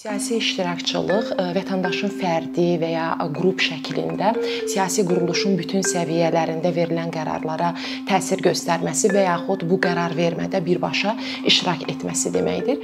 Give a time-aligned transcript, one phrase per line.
[0.00, 7.74] Siyasi iştirakçılıq vətəndaşın fərdi və ya qrup şəklində siyasi quruluşun bütün səviyyələrində verilən qərarlara
[8.08, 11.18] təsir göstərməsi və yaxud bu qərar vermədə birbaşa
[11.52, 12.80] iştirak etməsi deməkdir.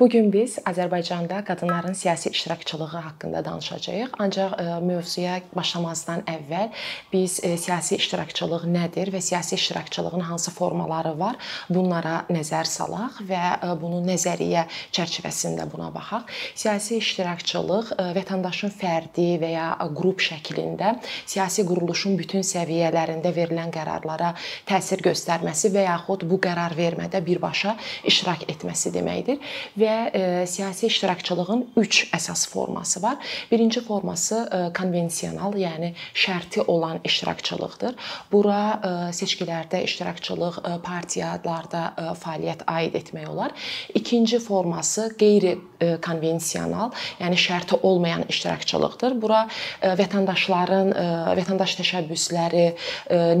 [0.00, 4.08] Bu gün biz Azərbaycanda qadınların siyasi iştirakçılığı haqqında danışacağıq.
[4.18, 6.70] Ancaq e, mövzuya başlamazdan əvvəl
[7.12, 11.36] biz e, siyasi iştirakçılıq nədir və siyasi iştirakçılığın hansı formaları var,
[11.70, 14.62] bunlara nəzər salaq və e, bunu nəzəriyyə
[14.96, 16.32] çərçivəsində buna baxaq.
[16.54, 19.68] Siyasi iştirakçılıq vətəndaşın fərdi və ya
[20.00, 20.94] qrup şəklində
[21.26, 24.32] siyasi quruluşun bütün səviyyələrində verilən qərarlara
[24.64, 27.76] təsir göstərməsi və yaxud bu qərar vermədə birbaşa
[28.08, 29.44] iştirak etməsi deməkdir.
[29.76, 33.16] Və və e, siyasi iştirakçılığın 3 əsas forması var.
[33.50, 37.96] Birinci forması e, konvensional, yəni şərti olan iştirakçılıqdır.
[38.32, 41.82] Bura e, seçkilərdə iştirakçılıq, partiyalarda
[42.20, 43.52] fəaliyyət aid etmək olar.
[43.94, 45.56] İkinci forması qeyri
[46.04, 49.16] konvensional, yəni şərti olmayan iştirakçılıqdır.
[49.22, 49.40] Bura
[49.80, 50.92] vətəndaşların
[51.38, 52.66] vətəndaş təşəbbüsləri,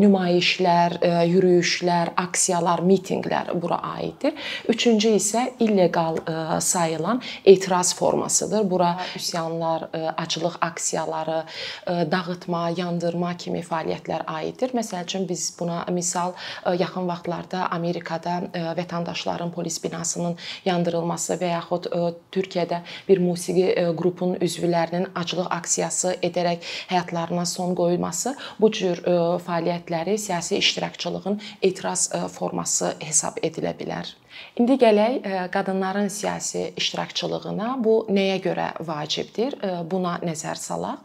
[0.00, 0.96] nümayişlər,
[1.28, 4.36] yürüyüşlər, aksiyalar, mitinqlər bura aiddir.
[4.72, 6.22] Üçüncü isə illeqal
[6.60, 8.70] sayılan etiraz formasıdır.
[8.70, 11.44] Bura üsyanlar, e, açılıq aksiyaları,
[11.86, 14.74] e, dağıtma, yandırma kimi fəaliyyətlər aiddir.
[14.76, 16.32] Məsəl üçün biz buna misal
[16.66, 18.40] e, yaxın vaxtlarda Amerikada
[18.78, 21.88] vətəndaşların polis binasının yandırılması və yaxud
[22.32, 23.66] Türkiyədə bir musiqi
[23.98, 29.02] qrupunun üzvlərinin açılıq aksiyası edərək həyatlarına son qoyulması bu cür
[29.46, 34.14] fəaliyyətləri siyasi iştirakçılığın etiraz forması hesab edilə bilər.
[34.60, 37.74] İndi gələk e, qadınların siyasi iştirakçılığına.
[37.84, 39.56] Bu nəyə görə vacibdir?
[39.62, 41.02] E, buna nəzər salaq.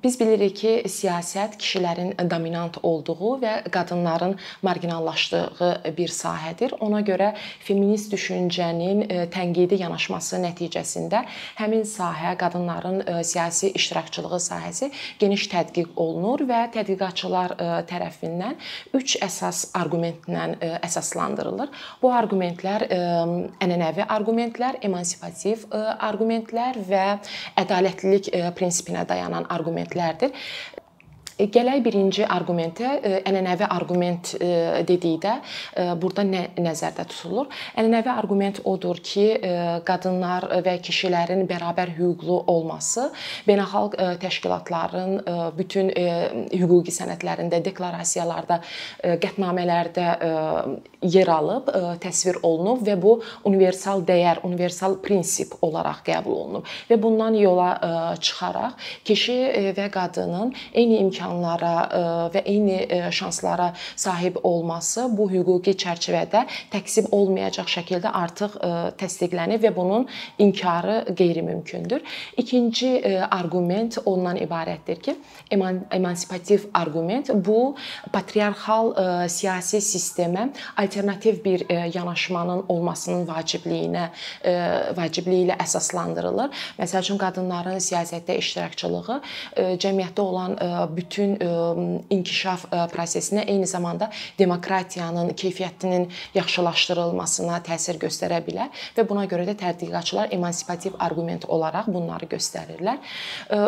[0.00, 4.32] Biz bilirik ki, siyasət kişilərin dominant olduğu və qadınların
[4.64, 5.42] marginallaşdığı
[5.98, 6.72] bir sahədir.
[6.80, 7.34] Ona görə
[7.66, 11.20] feminist düşüncənin e, tənqidi yanaşması nəticəsində
[11.58, 14.88] həmin sahə, qadınların e, siyasi iştirakçılığı sahəsi
[15.20, 18.56] geniş tədqiq olunur və tədqiqatçılar e, tərəfindən
[18.96, 20.48] 3 əsas arqumentlə
[20.80, 21.68] əsaslandırılır.
[22.00, 25.66] Bu arqumentlər ənənəvi arqumentlər, emansipativ
[26.08, 27.04] arqumentlər və
[27.60, 30.30] ədalətlilik prinsipinə dayanan arqumentlər örneklerdir.
[31.40, 34.50] E, gələk birinci arqumentə, e, ənənəvi arqument e,
[34.88, 35.36] dedikdə
[36.00, 37.48] burada nə nəzərdə tutulur?
[37.78, 39.24] Ənənəvi arqument odur ki,
[39.86, 43.06] qadınlar və kişilərin bərabər hüquqlu olması
[43.46, 45.16] beynəlxalq təşkilatların
[45.56, 48.60] bütün hüquqi sənədlərində, deklarasiyalarda,
[49.22, 50.06] qətnamələrdə
[51.14, 51.70] yer alıb,
[52.02, 53.16] təsvir olunub və bu
[53.48, 56.68] universal dəyər, universal prinsip olaraq qəbul olunub.
[56.90, 57.70] Və bundan yola
[58.20, 59.38] çıxaraq kişi
[59.78, 62.00] və qadının eyni imkan imkanlara e,
[62.34, 68.70] və eyni e, şanslara sahib olması bu hüquqi çərçivədə təksib olmayacaq şəkildə artıq e,
[69.00, 70.06] təsdiqlənib və bunun
[70.38, 72.02] inkarı qeyri-mümkündür.
[72.36, 72.90] İkinci
[73.30, 75.14] arqument ondan ibarətdir ki,
[75.90, 77.76] emansipativ arqument bu
[78.12, 78.92] patriarxal
[79.28, 81.64] siyasi sistemə alternativ bir
[81.94, 84.08] yanaşmanın olmasının vacibliyinə
[84.96, 86.50] vacibliyi ilə əsaslandırılır.
[86.80, 89.20] Məsəl üçün qadınların siyasətdə iştirakçılığı
[89.84, 90.56] cəmiyyətdə olan
[90.96, 99.46] bütün bütün inkişaf prosesinə, eyni zamanda demokratiyanın keyfiyyətinin yaxşılaşdırılmasına təsir göstərə bilər və buna görə
[99.50, 103.00] də tədqiqatçılar emansipativ arqument olaraq bunları göstərirlər.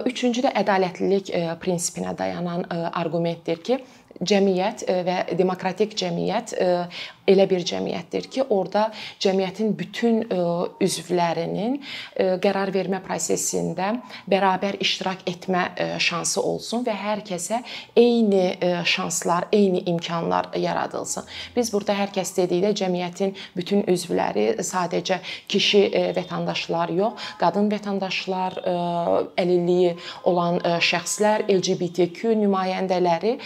[0.08, 3.82] Üçüncü də ədalətlilik prinsipinə dayanan arqumentdir ki,
[4.20, 6.56] cəmiyyət və demokratik cəmiyyət
[7.28, 8.88] elə bir cəmiyyətdir ki, orada
[9.22, 10.38] cəmiyyətin bütün e,
[10.82, 13.92] üzvlərinin e, qərar vermə prosesində
[14.30, 17.62] bərabər iştirak etmə e, şansı olsun və hər kəsə
[17.96, 18.42] eyni
[18.88, 21.26] şanslar, eyni imkanlar yaradılsın.
[21.56, 25.82] Biz burada hər kəs dedikdə cəmiyyətin bütün üzvləri sadəcə kişi
[26.16, 28.58] vətəndaşlar yox, qadın vətəndaşlar,
[29.40, 29.94] əlilliyi
[30.28, 33.36] olan şəxslər, LGBTQ nümayəndələri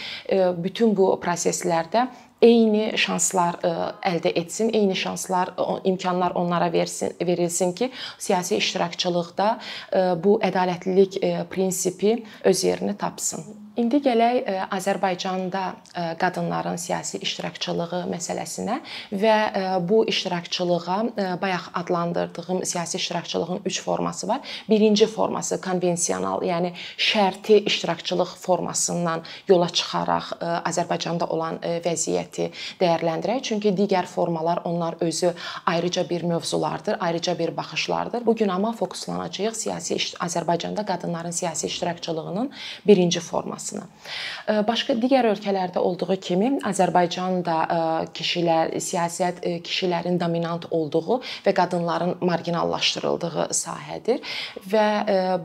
[0.63, 2.07] bütün bu proseslərdə
[2.41, 3.73] eyni şanslar e,
[4.11, 5.53] əldə etsin, eyni şanslar,
[5.89, 9.53] imkanlar onlara versin, verilsin ki, siyasi iştirakçılıqda
[9.93, 13.66] e, bu ədalətlilik e, prinsipi öz yerini tapsın.
[13.77, 15.63] İndi gələk e, Azərbaycanda
[15.93, 18.79] e, qadınların siyasi iştirakçılığı məsələsinə
[19.13, 20.97] və e, bu iştirakçılığa
[21.41, 24.39] bayaq adlandırdığım siyasi iştirakçılığın 3 forması var.
[24.69, 32.49] Birinci forması konvensional, yəni şərti iştirakçılıq formasından yola çıxaraq Azərbaycanda olan vəziyyəti
[32.81, 33.43] dəyərləndirək.
[33.51, 35.33] Çünki digər formalar onlar özü
[35.65, 38.25] ayrıca bir mövzulardır, ayrıca bir baxışlardır.
[38.25, 42.51] Bu gün amma fokuslanacağıq siyasi Azərbaycanda qadınların siyasi iştirakçılığının
[42.87, 44.63] birinci forması olmasına.
[44.67, 47.57] Başqa digər ölkələrdə olduğu kimi Azərbaycan da
[48.15, 54.21] kişilər, siyasət kişilərin dominant olduğu və qadınların marginallaşdırıldığı sahədir
[54.71, 54.87] və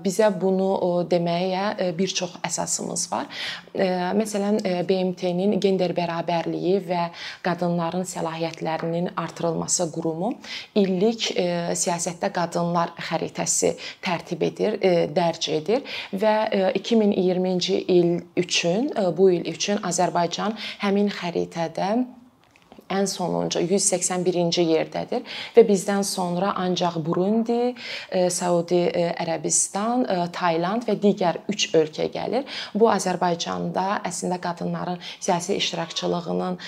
[0.04, 3.26] bizə bunu deməyə bir çox əsasımız var.
[3.74, 7.08] Məsələn, BMT-nin gender bərabərliyi və
[7.42, 10.34] qadınların səlahiyyətlərinin artırılması qurumu
[10.74, 13.74] illik siyasətdə qadınlar xəritəsi
[14.04, 14.78] tərtib edir,
[15.12, 15.82] dərc edir
[16.12, 16.36] və
[16.78, 21.92] 2020-ci il üçün bu il üçün Azərbaycan həmin xəritədə
[22.92, 25.24] ən sonuncu 181-ci yerdədir
[25.56, 27.74] və bizdən sonra ancaq Burundi,
[28.10, 32.46] e, Səudi e, Ərəbistan, e, Tayland və digər 3 ölkə gəlir.
[32.74, 36.58] Bu Azərbaycanda əslində qadınların siyasi iştirakçılığının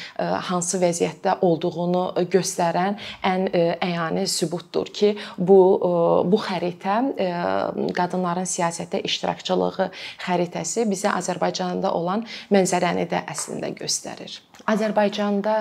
[0.49, 5.59] hansı vəziyyətdə olduğunu göstərən ən əyani sübutdur ki, bu
[6.31, 6.97] bu xəritə
[7.97, 9.89] qadınların siyasətdə iştirakçılığı
[10.27, 12.25] xəritəsi bizə Azərbaycanda olan
[12.55, 14.39] mənzərəni də əslində göstərir.
[14.71, 15.55] Azərbaycanda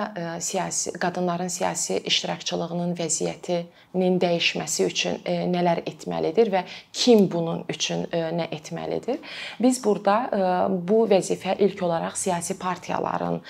[0.54, 6.62] siyasi qadınların siyasi iştirakçılığının vəziyyətinin dəyişməsi üçün e, nələr etməlidir və
[6.94, 9.18] kim bunun üçün e, nə etməlidir?
[9.62, 10.42] Biz burada e,
[10.88, 13.40] bu vəzifə ilk olaraq siyasi partiyaların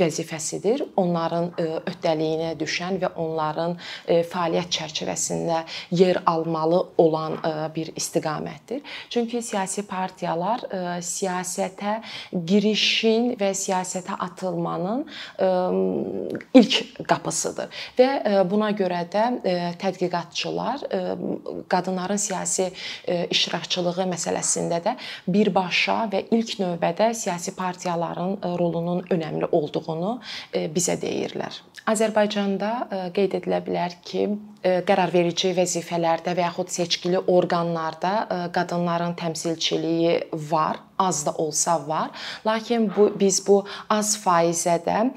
[0.00, 0.82] vəzifəsidir.
[0.98, 5.60] Onların öhdəliyinə düşən və onların fəaliyyət çərçivəsində
[5.94, 7.36] yer almalı olan
[7.74, 8.82] bir istiqamətdir.
[9.10, 10.64] Çünki siyasi partiyalar
[11.04, 11.98] siyasətə
[12.50, 15.06] girişin və siyasətə atılmanın
[16.54, 21.00] ilk qapısıdır və e, buna görə də e, tədqiqatçılar e,
[21.72, 22.68] qadınların siyasi
[23.30, 24.96] iştirakçılığı məsələsində də
[25.28, 30.16] birbaşa və ilk növbədə siyasi partiyaların rolunun önəmli olduğunu
[30.74, 31.60] bizə deyirlər.
[31.86, 32.72] Azərbaycanda
[33.14, 34.28] qeyd edilə bilər ki,
[34.88, 40.18] qərarverici vəzifələrdə və yaxud seçkili orqanlarda qadınların təmsilçiliyi
[40.50, 42.10] var az da olsa var.
[42.46, 45.10] Lakin bu biz bu az faizə də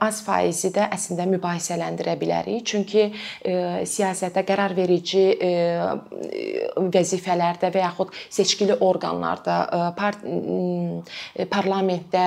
[0.00, 2.62] az faizi də əslində mübahisələndirə bilərik.
[2.70, 3.08] Çünki
[3.90, 5.24] siyasətdə qərar verici
[6.94, 9.56] vəzifələrdə və yaxud seçkili orqanlarda,
[11.50, 12.26] parlamentdə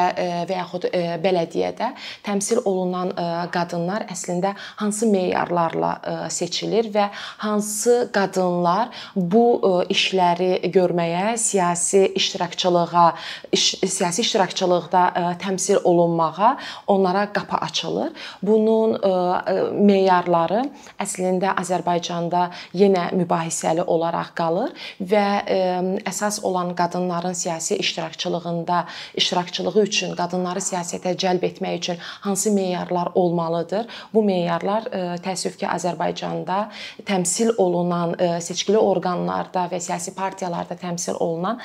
[0.50, 0.90] və yaxud
[1.24, 1.94] bələdiyyədə
[2.28, 3.16] təmsil olunan
[3.56, 6.43] qadınlar əslində hansı meyarlarla seçilir
[6.94, 13.16] və hansı qadınlar bu işləri görməyə, siyasi iştirakçılığa,
[13.52, 15.04] iş, siyasi iştirakçılıqda
[15.40, 16.58] təmsil olunmağa
[16.88, 18.12] onlara qapı açılır.
[18.44, 18.98] Bunun
[19.86, 20.64] meyarları
[21.00, 25.26] əslində Azərbaycanda yenə mübahisəli olaraq qalır və
[26.10, 28.86] əsas olan qadınların siyasi iştirakçılığında
[29.16, 33.88] iştirakçılığı üçün qadınları siyasətə cəlb etmək üçün hansı meyarlar olmalıdır?
[34.14, 34.84] Bu meyarlar
[35.24, 35.68] təəssüf ki,
[36.24, 36.70] Azərbaycanda
[37.06, 41.60] təmsil olunan seçkili orqanlarda və siyasi partiyalarda təmsil olunan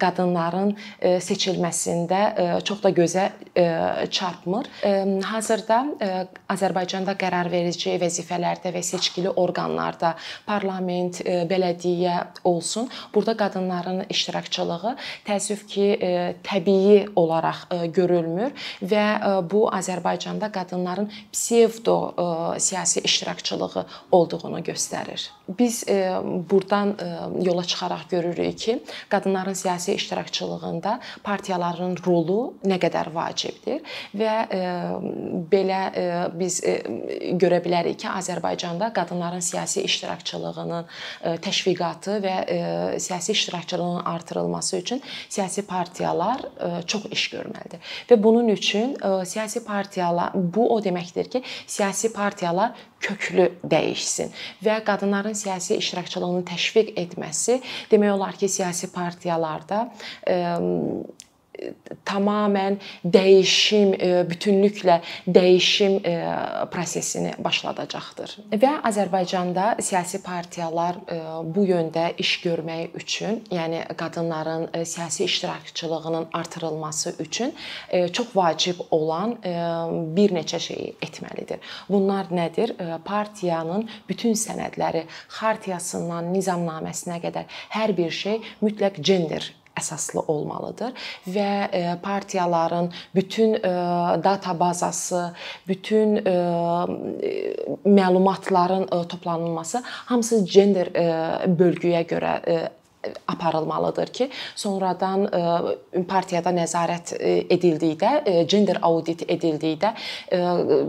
[0.00, 3.26] qadınların seçilməsində çox da gözə
[4.10, 4.68] çarpmır.
[5.24, 5.80] Hazırda
[6.52, 10.14] Azərbaycanda qərarverici vəzifələrdə və seçkili orqanlarda
[10.46, 14.96] parlament, bələdiyyə olsun, burada qadınların iştirakçılığı
[15.26, 15.86] təəssüf ki,
[16.44, 17.64] təbii olaraq
[17.96, 18.52] görülmür
[18.82, 19.06] və
[19.48, 21.98] bu Azərbaycanda qadınların psevdo
[22.58, 25.28] siyasi iştirakçılığı olduğunu göstərir.
[25.48, 25.84] Biz
[26.50, 26.96] burdan
[27.42, 33.82] yola çıxaraq görürük ki, qadınların siyasi iştirakçılığında partiyaların rolu nə qədər vacibdir
[34.14, 34.34] və
[35.52, 35.80] belə
[36.38, 36.60] biz
[37.40, 40.86] görə bilərik ki, Azərbaycanda qadınların siyasi iştirakçılığının
[41.44, 42.36] təşviqatı və
[43.00, 46.42] siyasi iştirakçılığın artırılması üçün siyasi partiyalar
[46.86, 47.80] çox iş görməlidir.
[48.10, 54.32] Və bunun üçün siyasi partiyalar bu o deməkdir ki, siyasi partiyalar köklü dəyişsin
[54.64, 57.60] və qadınların siyasi iştirakçılığını təşviq etməsi
[57.90, 59.86] demək olar ki, siyasi partiyalarda
[62.06, 66.14] tamamilə dəyişim, e, bütünlüklə dəyişim e,
[66.72, 68.36] prosesini başladacaqdır.
[68.52, 71.18] Və Azərbaycanda siyasi partiyalar e,
[71.54, 77.54] bu yöndə iş görmək üçün, yəni qadınların siyasi iştirakçılığının artırılması üçün
[78.12, 79.36] çox vacib olan
[80.16, 81.60] bir neçə şeyi etməlidir.
[81.88, 82.74] Bunlar nədir?
[83.04, 85.04] Partiyanın bütün sənədləri,
[85.38, 87.46] xartiyasından nizamnaməsinə qədər
[87.76, 90.92] hər bir şey mütləq gender əsaslı olmalıdır
[91.28, 93.60] və e, partiyaların bütün e,
[94.24, 95.32] data bazası,
[95.68, 96.34] bütün e,
[97.86, 100.86] məlumatların toplanılması hamısı gender
[101.58, 102.34] bölgüyə görə
[103.28, 105.26] aparılmalıdır ki, sonradan
[106.08, 107.14] partiyada nəzarət
[107.56, 109.92] edildikdə, gender audit edildikdə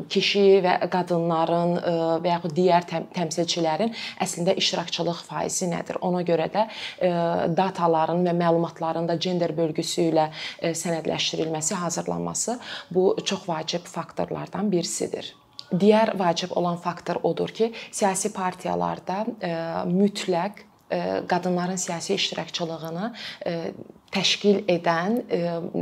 [0.09, 1.75] kişi və qadınların
[2.23, 3.93] və yaxud digər təmsilçilərin
[4.23, 6.01] əslində iştirakçılıq faizi nədir?
[6.01, 6.67] Ona görə də
[7.57, 10.29] dataların və məlumatların da gender bölgüsü ilə
[10.61, 12.59] sənədləşdirilməsi, hazırlanması
[12.91, 15.33] bu çox vacib faktorlardan birisidir.
[15.67, 19.25] Digər vacib olan faktor odur ki, siyasi partiyalarda
[19.89, 20.63] mütləq
[21.27, 23.13] qadınların siyasi iştirakçılığını
[24.13, 25.39] təşkil edən e,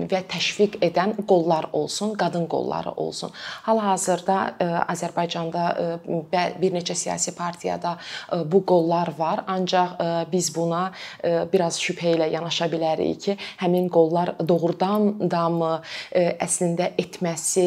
[0.09, 3.31] və təşviq edən qollar olsun, qadın qolları olsun.
[3.67, 7.95] Hal-hazırda e, Azərbaycanda e, bir neçə siyasi partiyada
[8.51, 9.97] bu qollar var, ancaq
[10.31, 10.91] biz buna
[11.53, 15.71] biraz şübhə ilə yanaşa bilərik ki, həmin qollar doğrudan da mı
[16.15, 17.65] əslində etməsi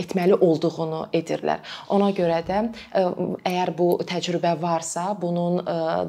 [0.00, 1.62] etməli olduğunu edirlər.
[1.94, 2.60] Ona görə də
[2.94, 5.60] əgər bu təcrübə varsa, bunun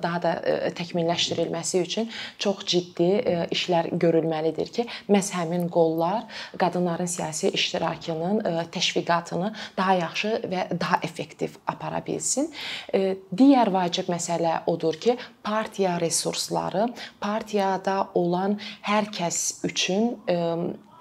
[0.04, 0.34] daha da
[0.78, 2.10] təkmilləşdirilməsi üçün
[2.42, 3.12] çox ciddi
[3.54, 6.26] işlər işlər görülməlidir ki, məhz həmin qollar
[6.58, 12.52] qadınların siyasi iştirakının e, təşviqatını daha yaxşı və daha effektiv apara bilsin.
[12.94, 16.88] E, digər vacib məsələ odur ki, partiya resursları
[17.20, 20.38] partiyada olan hər kəs üçün e,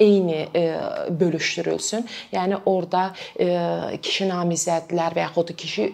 [0.00, 0.48] eyni
[1.20, 2.06] bölüşdürülsün.
[2.32, 3.12] Yəni orada
[4.02, 5.84] kişi namizədlər və yaxud kişi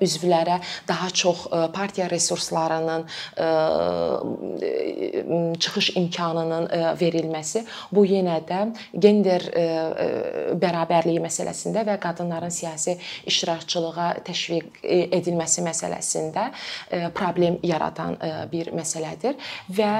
[0.00, 3.06] üzvlərə daha çox e, partiya resurslarının
[3.36, 3.48] e,
[5.58, 8.60] çıxış imkanının e, verilməsi bu yenə də
[8.98, 9.46] gender
[10.60, 12.96] bərabərliyi məsələsində və qadınların siyasi
[13.30, 14.82] iştirakçılığa təşviq
[15.18, 16.46] edilməsi məsələsində
[17.16, 18.16] problem yaradan
[18.52, 19.38] bir məsələdir
[19.76, 19.92] və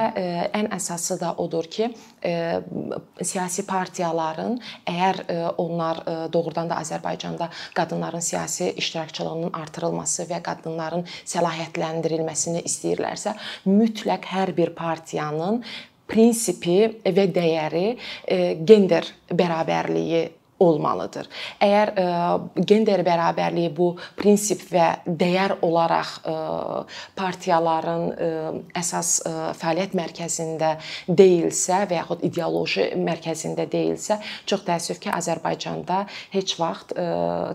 [0.57, 1.91] ən əsası da odur ki,
[2.21, 4.57] siyasi partiyaların
[4.89, 5.21] əgər
[5.61, 6.01] onlar
[6.33, 13.33] doğrudan da Azərbaycanda qadınların siyasi iştirakçılığının artırılması və qadınların səlahiyyətləndirilməsini istəyirlərsə,
[13.65, 15.63] mütləq hər bir partiyanın
[16.11, 17.87] prinsipi və dəyəri
[18.27, 18.37] e,
[18.67, 20.27] gender bərabərliyi
[20.61, 21.27] olmalıdır.
[21.63, 26.83] Əgər ə, e, gender bərabərliyi bu prinsip və dəyər olaraq ə, e,
[27.17, 30.75] partiyaların ə, e, əsas ə, fəaliyyət mərkəzində
[31.07, 36.03] deyilsə və yaxud ideoloji mərkəzində deyilsə, çox təəssüf ki, Azərbaycanda
[36.35, 37.07] heç vaxt ə,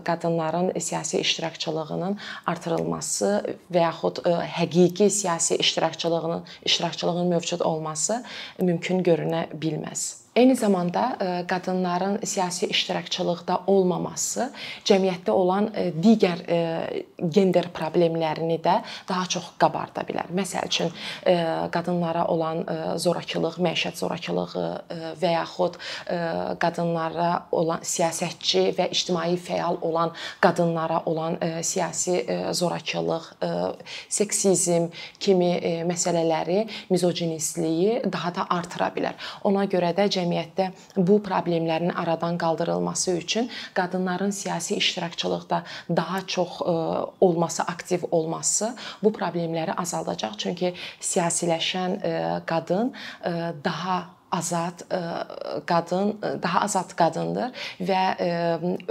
[0.07, 2.17] qadınların siyasi iştirakçılığının
[2.51, 3.33] artırılması
[3.73, 8.23] və yaxud ə, həqiqi siyasi iştirakçılığının iştirakçılığın mövcud olması
[8.61, 10.26] mümkün görünə bilməz.
[10.37, 14.51] Eyni zamanda e, qadınların siyasi iştirakçılıqda olmaması
[14.85, 16.57] cəmiyyətdə olan e, digər e,
[17.17, 18.75] gender problemlərini də
[19.09, 20.29] daha çox qabarda bilər.
[20.37, 20.91] Məsəl üçün
[21.73, 22.59] qadınlara olan
[23.01, 24.67] zorakılıq, məişət zorakılığı
[25.21, 25.79] və yaxud
[26.61, 30.13] qadınlara olan siyasətçi və ictimai fəal olan
[30.43, 32.19] qadınlara olan siyasi
[32.53, 33.31] zorakılıq,
[34.09, 34.87] seksizm
[35.19, 35.51] kimi
[35.89, 39.17] məsələləri, mizoginistliyi daha da artıra bilər.
[39.49, 46.61] Ona görə də cəmiyyət cəmiyyətdə bu problemlərin aradan qaldırılması üçün qadınların siyasi iştirakçılıqda daha çox
[46.61, 46.65] e,
[47.21, 50.37] olması, aktiv olması bu problemləri azaldacaq.
[50.37, 52.93] Çünki siyasiləşən e, qadın
[53.25, 53.31] e,
[53.63, 54.99] daha azad e,
[55.65, 58.29] qadın, e, daha azad qadındır və e,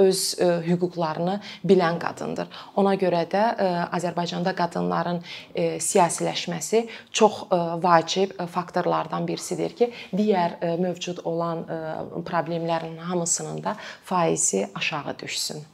[0.00, 0.22] öz
[0.66, 2.48] hüquqlarını bilən qadındır.
[2.76, 3.42] Ona görə də
[3.96, 5.22] Azərbaycanda qadınların
[5.56, 7.44] siyasiləşməsi çox
[7.82, 11.64] vacib faktorlardan birisidir ki, digər mövcud olan
[12.26, 15.64] problemlərin hamısının da faizi aşağı düşsün.